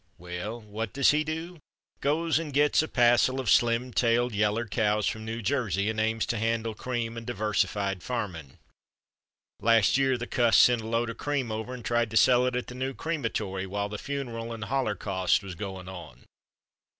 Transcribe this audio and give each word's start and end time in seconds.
Well, 0.17 0.61
what 0.61 0.93
does 0.93 1.11
he 1.11 1.23
do? 1.23 1.59
Goes 1.99 2.39
and 2.39 2.51
gits 2.51 2.81
a 2.81 2.87
passle 2.87 3.39
of 3.39 3.51
slim 3.51 3.93
tailed, 3.93 4.33
yeller 4.33 4.65
cows 4.67 5.05
from 5.05 5.25
New 5.25 5.43
Jersey 5.43 5.91
and 5.91 5.99
aims 5.99 6.25
to 6.25 6.39
handle 6.39 6.73
cream 6.73 7.17
and 7.17 7.27
diversified 7.27 8.01
farming. 8.01 8.57
Last 9.59 9.99
year 9.99 10.17
the 10.17 10.25
cuss 10.25 10.57
sent 10.57 10.81
a 10.81 10.87
load 10.87 11.11
of 11.11 11.17
cream 11.19 11.51
over 11.51 11.71
and 11.75 11.85
tried 11.85 12.09
to 12.09 12.17
sell 12.17 12.47
it 12.47 12.55
at 12.55 12.65
the 12.65 12.73
new 12.73 12.95
creamatory 12.95 13.67
while 13.67 13.89
the 13.89 13.99
funeral 13.99 14.51
and 14.51 14.63
hollercost 14.63 15.43
was 15.43 15.53
goin' 15.53 15.87
on. 15.87 16.25